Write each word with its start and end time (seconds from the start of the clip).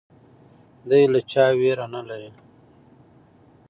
دی 0.89 1.03
له 1.13 1.19
چا 1.31 1.45
ویره 1.57 1.85
نه 1.93 2.01
لري. 2.09 2.31